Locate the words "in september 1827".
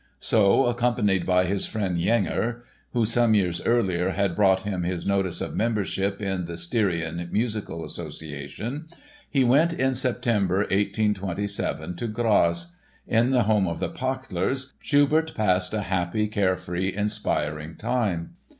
9.73-11.95